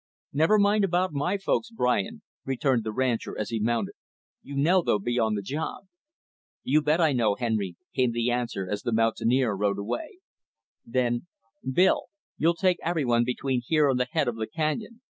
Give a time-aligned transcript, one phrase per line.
[0.33, 3.93] "Never mind about my folks, Brian," returned the rancher as he mounted.
[4.41, 5.83] "You know they'll be on the job."
[6.63, 10.17] "You bet I know, Henry," came the answer as the mountaineer rode away.
[10.83, 11.27] Then
[11.71, 15.01] "Bill, you'll take every one between here and the head of the canyon.